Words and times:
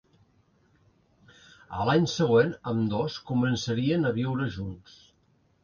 A 1.81 1.85
l'any 1.89 2.09
següent 2.15 2.51
ambdós 2.73 3.19
començarien 3.29 4.09
a 4.09 4.15
viure 4.19 4.51
junts. 4.59 5.01